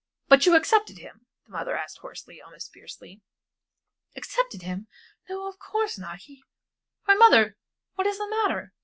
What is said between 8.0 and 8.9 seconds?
is the matter?"